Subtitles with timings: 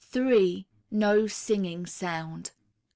[0.89, 2.49] No singing sound.